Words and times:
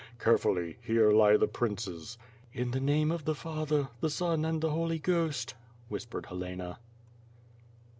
Carefully, 0.19 0.77
here 0.81 1.11
lie 1.11 1.37
the 1.37 1.45
princes." 1.47 2.17
"In 2.53 2.71
the 2.71 2.79
name 2.79 3.11
of 3.11 3.23
the 3.25 3.35
Father, 3.35 3.89
the 3.99 4.09
Son, 4.09 4.43
and 4.45 4.59
the 4.59 4.71
Holy 4.71 4.97
Ghost," 4.97 5.53
whispered 5.89 6.25
Helena. 6.25 6.79